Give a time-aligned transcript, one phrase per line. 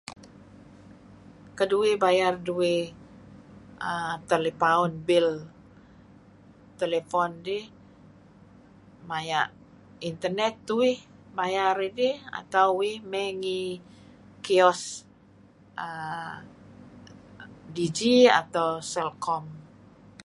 [1.79, 2.33] Uih mayr
[6.81, 7.57] telephone bill
[9.09, 9.45] maya'
[10.09, 10.97] internet tuih.
[12.39, 13.61] Atau uih may ngi
[14.45, 14.81] kios.
[15.87, 16.33] uhm
[17.75, 19.43] Digi atau Celcom.